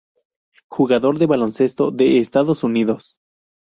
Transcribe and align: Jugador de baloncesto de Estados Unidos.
Jugador 0.67 1.19
de 1.19 1.27
baloncesto 1.27 1.91
de 1.91 2.17
Estados 2.17 2.63
Unidos. 2.63 3.19